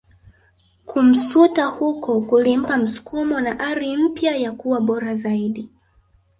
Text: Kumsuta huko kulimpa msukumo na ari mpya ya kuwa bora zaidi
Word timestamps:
Kumsuta 0.85 1.65
huko 1.65 2.21
kulimpa 2.21 2.77
msukumo 2.77 3.39
na 3.41 3.59
ari 3.59 3.97
mpya 3.97 4.35
ya 4.37 4.51
kuwa 4.51 4.81
bora 4.81 5.15
zaidi 5.15 5.69